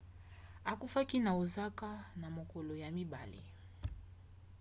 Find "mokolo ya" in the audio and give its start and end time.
2.35-2.89